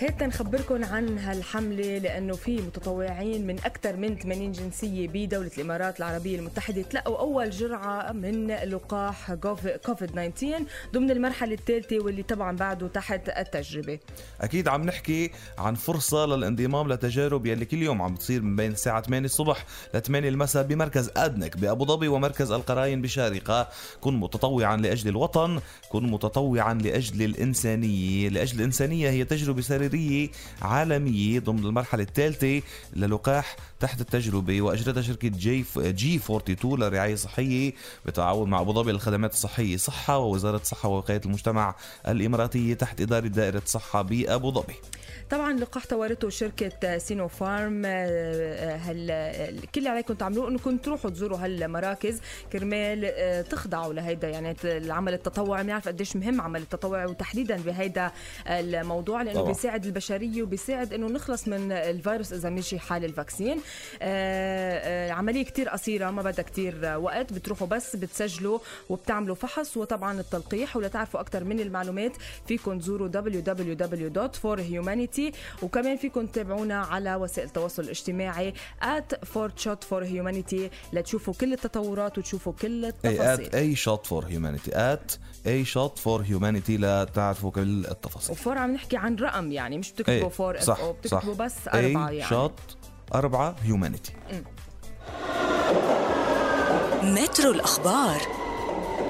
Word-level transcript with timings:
هيك 0.00 0.22
نخبركم 0.22 0.84
عن 0.84 1.18
هالحملة 1.18 1.98
لأنه 1.98 2.32
في 2.34 2.56
متطوعين 2.56 3.46
من 3.46 3.58
أكثر 3.58 3.96
من 3.96 4.18
80 4.18 4.52
جنسية 4.52 5.08
بدولة 5.08 5.50
الإمارات 5.58 5.98
العربية 5.98 6.38
المتحدة 6.38 6.82
تلقوا 6.82 7.18
أول 7.18 7.50
جرعة 7.50 8.12
من 8.12 8.46
لقاح 8.46 9.34
كوفيد 9.34 10.10
19 10.10 10.64
ضمن 10.94 11.10
المرحلة 11.10 11.54
الثالثة 11.54 11.98
واللي 12.00 12.22
طبعا 12.22 12.56
بعده 12.56 12.88
تحت 12.88 13.28
التجربة. 13.28 13.98
أكيد 14.40 14.68
عم 14.68 14.82
نحكي 14.82 15.30
عن 15.58 15.74
فرصة 15.74 16.26
للانضمام 16.26 16.92
لتجارب 16.92 17.46
يلي 17.46 17.64
كل 17.64 17.82
يوم 17.82 18.02
عم 18.02 18.14
بتصير 18.14 18.42
من 18.42 18.56
بين 18.56 18.72
الساعة 18.72 19.02
8 19.02 19.24
الصبح 19.24 19.64
ل 19.94 20.00
8 20.00 20.28
المساء 20.28 20.62
بمركز 20.62 21.10
أدنك 21.16 21.56
بأبو 21.56 21.84
ظبي 21.84 22.08
ومركز 22.08 22.52
القراين 22.52 23.02
بشارقة. 23.02 23.68
كن 24.00 24.14
متطوعا 24.14 24.76
لأجل 24.76 25.08
الوطن 25.08 25.60
كن 25.88 26.10
متطوعا 26.10 26.74
لأجل 26.74 27.22
الإنسانية. 27.22 28.28
لأجل 28.28 28.58
الإنسانية 28.58 29.10
هي 29.10 29.24
تجربة 29.24 29.62
سريريه 29.88 30.28
عالمية 30.62 31.40
ضمن 31.40 31.64
المرحلة 31.64 32.02
الثالثة 32.02 32.62
للقاح 32.96 33.56
تحت 33.80 34.00
التجربة. 34.00 34.62
وأجرتها 34.62 35.02
شركة 35.02 35.28
جي 35.28 35.64
جي 35.78 36.16
42 36.16 36.80
للرعايه 36.80 37.12
الصحيه 37.12 37.72
بالتعاون 38.04 38.50
مع 38.50 38.60
أبو 38.60 38.72
ظبي 38.72 38.92
للخدمات 38.92 39.32
الصحية 39.32 39.76
صحة 39.76 40.18
ووزارة 40.18 40.56
الصحة 40.56 40.88
ووقاية 40.88 41.20
المجتمع 41.24 41.74
الإماراتية 42.08 42.74
تحت 42.74 43.00
إدارة 43.00 43.26
دائرة 43.26 43.62
صحة 43.66 44.02
بأبو 44.02 44.50
ظبي. 44.52 44.74
طبعا 45.30 45.52
لقاح 45.52 45.86
طورته 45.86 46.28
شركة 46.28 46.98
سينو 46.98 47.28
فارم 47.28 47.82
آه، 47.86 48.76
هل 48.76 49.06
كل 49.74 49.78
اللي 49.78 49.88
عليكم 49.88 50.14
تعملوه 50.14 50.48
إنكم 50.48 50.76
تروحوا 50.76 51.10
تزوروا 51.10 51.38
هالمراكز. 51.38 52.20
كرمال 52.52 53.04
آه، 53.04 53.42
تخضعوا 53.42 53.92
لهيدا 53.94 54.28
يعني 54.28 54.56
العمل 54.64 55.14
التطوعي 55.14 55.62
بنعرف 55.62 55.88
قديش 55.88 56.16
مهم 56.16 56.40
عمل 56.40 56.62
التطوعي 56.62 57.06
وتحديدا 57.06 57.56
بهيدا 57.56 58.10
الموضوع 58.46 59.22
لأنه 59.22 59.40
طبعا. 59.40 59.50
بيساعد 59.78 59.86
البشرية 59.86 60.42
وبيساعد 60.42 60.92
إنه 60.92 61.06
نخلص 61.06 61.48
من 61.48 61.72
الفيروس 61.72 62.32
إذا 62.32 62.50
مشي 62.50 62.78
حال 62.78 63.04
ال 63.04 63.10
vaccine. 63.10 63.60
آه، 64.02 65.10
عملية 65.10 65.44
كتير 65.44 65.68
قصيرة 65.68 66.10
ما 66.10 66.22
بدها 66.22 66.44
كتير 66.44 66.98
وقت 66.98 67.32
بتروحوا 67.32 67.66
بس 67.66 67.96
بتسجلوا 67.96 68.58
وبتعملوا 68.88 69.34
فحص 69.34 69.76
وطبعا 69.76 70.20
التلقيح. 70.20 70.76
ولتعرفوا 70.76 71.20
أكثر 71.20 71.44
من 71.44 71.60
المعلومات 71.60 72.12
فيكم 72.48 72.78
تزوروا 72.78 73.08
www.forhumanity 73.08 75.34
وكمان 75.62 75.96
فيكم 75.96 76.26
تتابعونا 76.26 76.80
على 76.80 77.14
وسائل 77.14 77.48
التواصل 77.48 77.82
الاجتماعي 77.82 78.54
at 78.82 79.14
shot 79.64 79.84
for 79.90 80.04
humanity 80.04 80.60
لتشوفوا 80.92 81.34
كل 81.34 81.52
التطورات 81.52 82.18
وتشوفوا 82.18 82.52
كل 82.52 82.84
التفاصيل. 82.84 83.46
ات 83.46 83.54
اي 83.54 83.76
شوت 83.76 84.06
فور 84.06 84.24
هيومانيتي 84.24 84.70
ات 84.74 85.12
اي 85.46 85.64
شوت 85.64 85.98
فور 85.98 86.22
هيومانيتي 86.22 86.76
لتعرفوا 86.76 87.50
كل 87.50 87.86
التفاصيل. 87.86 88.32
و 88.32 88.37
four 88.37 88.58
عم 88.58 88.74
نحكي 88.74 88.96
عن 88.96 89.16
رقم 89.16 89.52
يعني. 89.52 89.67
مش 89.76 89.92
بتكتبوا 89.92 90.14
إيه، 90.14 90.28
four 90.28 90.56
F 90.56 90.62
صح، 90.62 90.80
أو 90.80 90.92
بتكتبوا 90.92 91.34
صح. 91.34 91.38
بس 91.44 91.54
أربعة 91.68 92.08
a 92.08 92.16
يعني. 92.16 92.30
شوت 92.30 92.60
أربعة 93.14 93.56
هيومانيتي 93.62 94.12
مترو 97.02 97.50
الأخبار. 97.50 98.20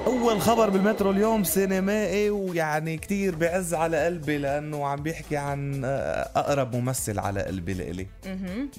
أول 0.06 0.40
خبر 0.40 0.70
بالمترو 0.70 1.10
اليوم 1.10 1.44
سينمائي 1.44 2.30
ويعني 2.30 2.98
كتير 2.98 3.34
بعز 3.34 3.74
على 3.74 4.04
قلبي 4.04 4.38
لأنه 4.38 4.86
عم 4.86 5.02
بيحكي 5.02 5.36
عن 5.36 5.82
آه، 5.84 6.30
أقرب 6.36 6.76
ممثل 6.76 7.18
على 7.18 7.42
قلبي 7.42 7.74
لإلي. 7.74 8.06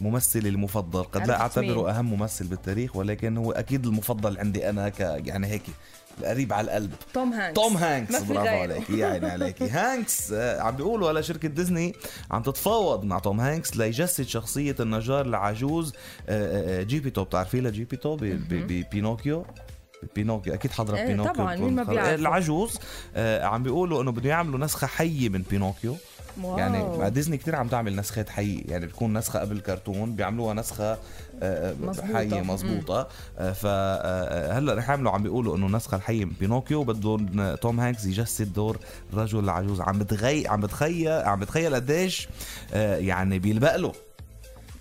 ممثلي 0.01 0.49
المفضل. 0.49 1.03
قد 1.03 1.27
لا؟ 1.27 1.41
أعتبره 1.41 1.89
أهم 1.91 2.13
ممثل 2.13 2.47
بالتاريخ 2.47 2.95
ولكن 2.95 3.37
هو 3.37 3.51
أكيد 3.51 3.85
المفضل 3.85 4.37
عندي 4.37 4.69
أنا 4.69 4.89
ك 4.89 4.99
يعني 4.99 5.47
هيك. 5.47 5.63
قريب 6.25 6.53
على 6.53 6.65
القلب. 6.65 6.91
توم 7.13 7.33
هانكس. 7.33 7.55
توم 7.61 7.77
هانكس. 7.77 8.21
برافو. 8.23 8.47
عليك. 8.47 8.89
يا 8.89 9.05
عيني 9.05 9.25
عليك 9.29 9.61
هانكس 9.77 10.31
آه، 10.31 10.61
عم 10.61 10.75
بيقولوا 10.75 11.11
هلا 11.11 11.21
شركة 11.21 11.47
ديزني 11.47 11.93
عم 12.31 12.41
تتفاوض 12.41 13.03
مع 13.03 13.19
توم 13.19 13.39
هانكس 13.39 13.77
ليجسد 13.77 14.23
شخصية 14.27 14.75
النجار 14.79 15.25
العجوز 15.25 15.93
آه، 16.29 16.79
آه، 16.79 16.83
جيبيتو 16.83 17.23
بتعرفي 17.23 17.61
لها 17.61 17.71
جيبيتو 17.71 18.15
ب- 18.15 18.19
ب- 18.23 18.67
ببينوكيو 18.67 19.45
بينوكيو؟ 20.15 20.53
أكيد 20.53 20.71
حضرت 20.71 20.97
إيه 20.97 21.07
بينوكيو 21.07 21.33
طبعاً، 21.33 21.55
مين 21.55 21.75
ما 21.75 21.83
بيعرفه. 21.83 22.15
العجوز 22.15 22.79
عم 23.17 23.63
بيقولوا 23.63 24.01
إنه 24.01 24.11
بده 24.11 24.29
يعملوا 24.29 24.59
نسخة 24.59 24.87
حية 24.87 25.29
من 25.29 25.41
بينوكيو. 25.41 25.95
wow. 26.41 26.57
يعني 26.57 27.09
ديزني 27.09 27.37
كتير 27.37 27.55
عم 27.55 27.67
تعمل 27.67 27.95
نسخات 27.95 28.29
حيه 28.29 28.63
يعني 28.65 28.85
بتكون 28.85 29.17
نسخة 29.17 29.39
قبل 29.39 29.55
الكرتون 29.55 30.15
بيعملوها 30.15 30.53
نسخة 30.53 30.97
آه، 31.43 31.73
مزبوطة. 31.81 32.17
حيه 32.17 32.41
مزبوطه 32.41 33.07
فهلا 33.37 34.73
رح 34.73 34.89
يعملوا 34.89 35.11
عم 35.11 35.23
بيقولوا 35.23 35.57
إنه 35.57 35.67
النسخة 35.67 35.95
الحيه 35.95 36.25
بينوكيو 36.39 36.83
بدهم 36.83 37.55
توم 37.55 37.79
هانكس 37.79 38.05
يجسد 38.05 38.53
دور 38.53 38.77
الرجل 39.13 39.39
العجوز 39.39 39.81
عم 39.81 39.99
بتغي 39.99 40.47
عم 40.47 40.61
بتخيل 40.61 41.11
عم 41.11 41.39
بتخيل 41.39 41.75
قديش 41.75 42.27
آه، 42.73 42.97
يعني 42.97 43.39
بيلبق 43.39 43.75
له 43.75 43.91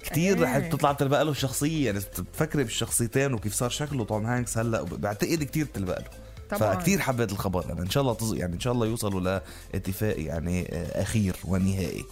كثير 0.05 0.43
رح 0.43 0.55
إيه. 0.55 0.71
تطلع 0.71 0.93
تلبق 0.93 1.23
له 1.23 1.31
الشخصيه 1.31 1.87
يعني 1.87 2.01
تفكري 2.01 2.65
بالشخصيتين 2.65 3.35
وكيف 3.35 3.55
صار 3.55 3.71
شكله 3.71 4.05
توم 4.05 4.27
هانكس 4.27 4.59
هلأ 4.59 4.83
بعتقد 4.83 5.43
كثير 5.43 5.67
تلبق 5.75 5.99
له 5.99 6.28
طبعاً. 6.51 6.75
فكتير 6.75 6.99
حبيت 6.99 7.33
الخبر 7.33 7.73
أنا 7.73 7.83
إن 7.83 7.91
شاء 7.91 8.01
الله 8.03 8.15
تز... 8.15 8.35
يعني 8.35 8.55
إن 8.55 8.61
شاء 8.61 8.73
الله 8.73 8.87
يوصلوا 8.87 9.41
لاتفاق 9.75 10.21
يعني 10.21 10.69
آه، 10.75 11.03
أخير 11.03 11.37
ونهائي 11.45 12.05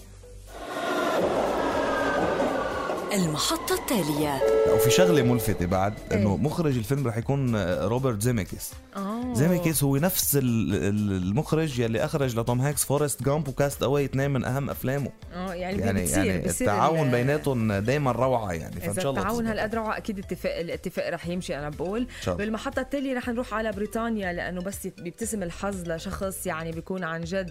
المحطة 3.12 3.74
التالية 3.74 4.40
وفي 4.74 4.90
شغلة 4.90 5.22
ملفتة 5.22 5.66
بعد 5.66 5.94
إنه 6.12 6.30
إيه. 6.30 6.36
مخرج 6.36 6.76
الفيلم 6.76 7.06
رح 7.08 7.16
يكون 7.16 7.54
آه، 7.56 7.84
روبرت 7.86 8.22
زيميكيس 8.22 8.72
آه. 8.96 9.34
زيميكيس 9.34 9.84
هو 9.84 9.96
نفس 9.96 10.36
ال- 10.36 10.74
ال- 10.74 11.22
المخرج 11.22 11.78
يلي 11.78 12.04
أخرج 12.04 12.38
لتوم 12.38 12.60
هانكس 12.60 12.84
فورست 12.84 13.22
جامب 13.22 13.48
وكاست 13.48 13.82
أواي 13.82 14.04
اثنين 14.04 14.30
من 14.30 14.44
أهم 14.44 14.70
أفلامه 14.70 15.10
آه 15.34 15.54
يعني, 15.54 15.78
يعني 15.82 16.02
بتصير 16.02 16.24
يعني 16.24 16.48
بصير 16.48 16.66
التعاون 16.70 17.06
ال- 17.06 17.10
بيناتهم 17.12 17.72
دائما 17.72 18.12
روعة 18.12 18.52
يعني 18.52 18.80
فإن 18.80 18.94
شاء 18.94 19.10
الله 19.10 19.20
التعاون. 19.22 19.46
هالقد 19.46 19.74
روعة 19.74 19.96
أكيد 19.96 20.18
اتفاق 20.18 20.58
الاتفاق 20.58 21.08
رح 21.10 21.26
يمشي 21.28 21.58
أنا 21.58 21.68
بقول. 21.68 22.06
بالمحطة 22.26 22.80
التالية 22.80 23.14
رح 23.16 23.28
نروح 23.28 23.54
على 23.54 23.72
بريطانيا 23.72 24.32
لأنه 24.32 24.60
بس 24.62 24.86
بيبتسم 24.86 25.42
الحظ 25.42 25.88
لشخص 25.90 26.46
يعني 26.46 26.72
بيكون 26.72 27.04
عن 27.04 27.20
جد 27.24 27.50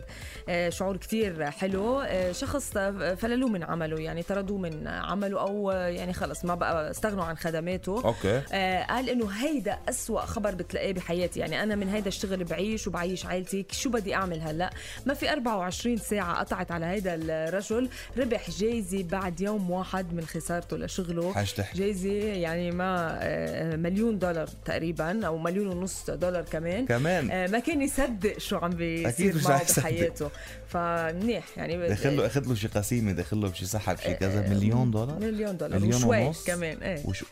آه، 0.50 0.70
شعور 0.70 0.98
كتير 0.98 1.52
حلو 1.52 2.04
شخص 2.32 2.72
فللوه 3.18 3.50
من 3.50 3.64
عمله 3.64 4.00
يعني 4.02 4.24
طردوه 4.24 4.58
من 4.58 4.88
عمله 4.88 5.45
أو 5.48 5.72
آه، 5.72 5.88
يعني 5.88 6.14
خلص 6.14 6.46
ما 6.46 6.56
بقى 6.56 6.92
استغنوا 6.92 7.24
عن 7.24 7.38
خدماته. 7.38 8.04
أوكي. 8.06 8.42
آه 8.52 8.84
قال 8.84 9.10
إنه 9.10 9.28
هيدا 9.30 9.78
أسوأ 9.90 10.22
خبر 10.22 10.56
بتلاقيه 10.56 10.94
بحياتي. 10.94 11.40
يعني 11.40 11.64
أنا 11.64 11.76
من 11.76 11.90
هيدا 11.90 12.08
الشغل 12.08 12.44
بعيش 12.44 12.88
وبعيش 12.88 13.26
عائلتي 13.26 13.66
شو 13.72 13.90
بدي 13.90 14.16
أعمل 14.16 14.42
هلأ؟ 14.42 14.70
ما 15.06 15.14
في 15.14 15.32
24 15.32 15.98
ساعة 15.98 16.40
قطعت 16.40 16.72
على 16.72 16.86
هيدا 16.86 17.16
الرجل 17.16 17.90
ربح 18.18 18.50
جايزة 18.50 19.04
بعد 19.04 19.42
يوم 19.42 19.72
واحد 19.72 20.14
من 20.14 20.26
خسارته 20.26 20.78
لشغله. 20.78 21.32
جايزة 21.76 22.10
يعني 22.14 22.72
ما 22.72 23.18
آه، 23.22 23.76
مليون 23.76 24.20
دولار 24.20 24.48
تقريبا 24.66 25.26
أو 25.28 25.38
مليون 25.38 25.68
ونص 25.68 26.10
دولار 26.10 26.44
كمان. 26.44 26.86
كمان؟ 26.86 27.32
آه، 27.32 27.48
ما 27.48 27.60
كان 27.60 27.82
يصدق 27.82 28.38
شو 28.38 28.58
عم 28.58 28.70
بيصير 28.70 29.36
معه. 29.46 29.62
بحياته. 29.78 30.30
فمنيح 30.68 31.44
يعني. 31.58 31.88
داخل 31.88 32.18
له 32.18 32.26
أخذ 32.26 32.48
له 32.48 32.56
شي 32.56 32.68
قسيمة 32.68 33.12
داخل 33.12 33.42
له 33.42 33.50
بشي 33.50 33.66
سحب 33.66 33.98
شي 33.98 34.14
كذا 34.14 34.50
مليون 34.50 34.92
دولار؟ 34.92 35.20
مليون 35.36 35.58
دولار 35.58 35.80
مليون 35.80 35.96
وشوي 35.96 36.24
ونص؟ 36.26 36.44
كمان 36.44 36.78
إيه. 36.84 37.06
وشو 37.06 37.26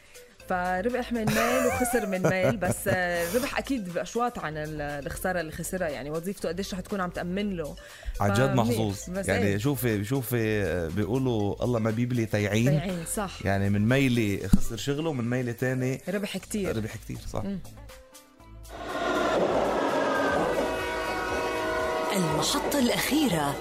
فربح 0.50 1.12
من 1.14 1.26
ميل 1.26 1.66
وخسر 1.68 2.06
من 2.06 2.22
ميل 2.24 2.58
بس 2.58 2.76
آه، 2.88 3.34
ربح 3.36 3.58
أكيد 3.58 3.94
بأشواط 3.94 4.40
عن 4.40 4.58
ال- 4.58 4.82
الخسارة 4.82 5.40
اللي 5.42 5.52
خسرها. 5.52 5.88
يعني 5.90 6.10
وظيفته 6.10 6.50
قديش 6.50 6.74
رح 6.74 6.80
تكون 6.80 7.02
عم 7.02 7.10
تأمن 7.10 7.56
له. 7.58 7.76
عن 8.22 8.34
جد. 8.34 8.56
محظوظ. 8.56 8.98
بس 9.10 9.28
يعني 9.28 9.46
إيه، 9.46 9.58
شوفي 9.58 10.04
شوفي 10.06 10.64
بيقولوا 10.96 11.64
الله 11.64 11.80
ما 11.80 11.92
بيبلي 11.92 12.26
تيعين. 12.26 12.66
ضايعين 12.66 13.06
صح. 13.16 13.32
يعني 13.46 13.70
من 13.70 13.88
ميلة 13.90 14.48
خسر 14.48 14.78
شغله 14.78 15.14
من 15.14 15.30
ميلة 15.30 15.52
تاني 15.52 16.02
ربح 16.10 16.38
كتير. 16.38 16.78
ربح 16.78 16.96
كتير 16.96 17.18
صح. 17.34 17.44
المحطة 22.16 22.80
الأخيرة. 22.80 23.56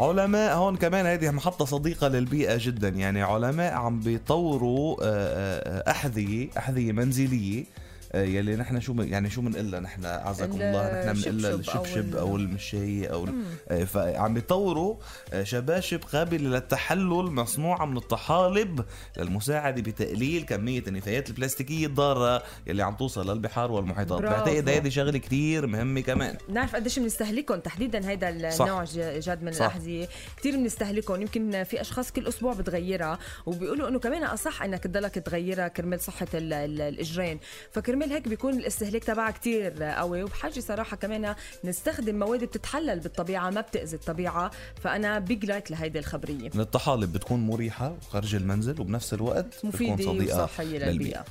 علماء 0.00 0.56
هون 0.56 0.76
كمان 0.76 1.06
هذه 1.06 1.30
محطة 1.30 1.64
صديقة 1.64 2.08
للبيئة 2.08 2.56
جدا. 2.60 2.88
يعني 2.88 3.22
علماء 3.22 3.74
عم 3.74 4.00
بيطوروا 4.00 4.96
آه، 5.02 5.04
آه، 5.04 5.90
أحذية 5.90 6.48
أحذية 6.58 6.92
منزلية. 6.92 7.60
آه، 7.60 7.89
يلي 8.14 8.56
نحن 8.56 8.80
شو 8.80 8.94
يعني 8.98 9.30
شو 9.30 9.40
بنقلها 9.40 9.80
نحن 9.80 10.04
اعزكم 10.04 10.52
الله 10.60 11.12
نحن 11.12 11.20
بنقلها 11.20 11.54
الشبشب 11.54 12.16
أو 12.16 12.36
المشاية 12.36 13.06
أو 13.12 13.28
آه، 13.68 13.84
فعم 13.84 14.34
بيطوروا 14.34 14.96
آه، 15.32 15.42
شباشب 15.42 16.00
قابله 16.12 16.48
للتحلل 16.48 17.08
مصنوعة 17.30 17.84
من 17.86 17.96
الطحالب 17.96 18.84
للمساعده 19.18 19.82
بتقليل 19.82 20.42
كمية 20.42 20.82
النفايات 20.88 21.28
البلاستيكية 21.30 21.86
الضارة 21.86 22.42
يلي 22.66 22.82
عم 22.82 22.94
توصل 22.94 23.30
للبحار 23.30 23.72
والمحيطات. 23.72 24.22
بعتقد 24.22 24.68
هيدي 24.68 24.90
شغلة 24.90 25.18
كتير 25.18 25.66
مهمة 25.66 26.00
كمان 26.00 26.36
نعرف 26.48 26.76
قديش 26.76 26.98
بنستهلكهم 26.98 27.60
تحديدا 27.60 28.08
هيدا. 28.08 28.28
النوع 28.28 28.84
ج- 28.84 29.18
جد 29.18 29.42
من. 29.42 29.48
الأحذية 29.48 30.08
كثير 30.36 30.56
بنستهلكهم 30.56 31.20
يمكن 31.20 31.64
في 31.64 31.80
أشخاص 31.80 32.12
كل 32.12 32.26
أسبوع 32.28 32.52
بتغيرها 32.54 33.18
وبيقولوا 33.46 33.88
إنه 33.88 33.98
كمان 33.98 34.22
أصح 34.24 34.62
إنك 34.62 34.82
تضلك 34.84 35.14
تغيرها 35.14 35.68
كرمال 35.68 36.00
صحة 36.00 36.26
ال- 36.34 36.52
ال- 36.52 36.80
الإجرين 36.80 37.40
فكرمال 37.72 37.99
هيك 38.02 38.28
بيكون 38.28 38.54
الاستهلاك 38.54 39.04
تبعها 39.04 39.30
كثير 39.30 39.82
قوي 39.82 40.22
وبحاجة 40.22 40.60
صراحة 40.60 40.96
كمان 40.96 41.34
نستخدم 41.64 42.18
مواد 42.18 42.44
بتتحلل 42.44 43.00
بالطبيعة 43.00 43.50
ما 43.50 43.60
بتأذي 43.60 43.96
الطبيعة. 43.96 44.50
فأنا 44.84 45.18
big 45.18 45.44
like 45.44 45.70
لهيدي 45.70 45.98
الخبرية. 45.98 46.50
من 46.54 46.60
الطحالب 46.60 47.12
بتكون 47.12 47.46
مريحة 47.46 47.94
وخارج 48.02 48.34
المنزل 48.34 48.80
وبنفس 48.80 49.14
الوقت 49.14 49.46
بتكون 49.46 49.70
مفيدة 49.70 50.04
صديقة 50.04 50.44
وصحية 50.44 50.78
للبيئة. 50.78 51.24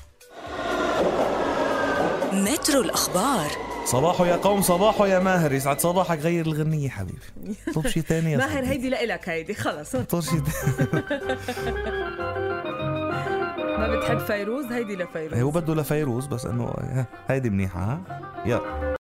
مترو 2.33 2.81
الأخبار. 2.81 3.51
صباحو 3.85 4.25
يا 4.25 4.35
قوم 4.35 4.61
صباحو 4.61 5.05
يا 5.05 5.19
ماهر. 5.19 5.53
يسعد 5.53 5.79
صباحك 5.79 6.19
غير 6.19 6.45
الغنية 6.45 6.89
حبيبي. 6.89 7.17
طب 7.75 7.87
شي 7.87 8.01
تاني 8.01 8.31
يا 8.31 8.37
ماهر. 8.37 8.65
هيدي 8.65 8.89
لإلك 8.89 9.29
هيدي 9.29 9.53
خلص. 9.53 9.95
طب 9.95 10.19
شي 10.19 10.29
تاني. 10.29 11.03
ما 13.79 13.95
بتحب 13.95 14.17
فيروز؟ 14.17 14.65
هيدي 14.65 14.95
لفيروز. 14.95 15.39
هو 15.39 15.51
بده 15.51 15.75
لفيروز 15.75 16.27
بس 16.27 16.45
إنه 16.45 16.73
هيدي 17.27 17.49
منيحة 17.49 17.79
ها؟ 17.83 17.99
يلا. 18.45 18.95